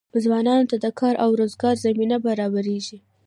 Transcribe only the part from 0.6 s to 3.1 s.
ته د کار او روزګار زمینه برابریږي.